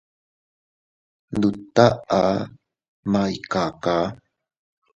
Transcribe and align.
Nduttaʼa 1.35 2.21
ma 3.11 3.21
ikaka. 3.37 3.95